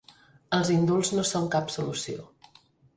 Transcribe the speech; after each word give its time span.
Els 0.59 0.71
indults 0.77 1.13
no 1.19 1.27
són 1.35 1.47
cap 1.59 1.73
solució. 1.77 2.29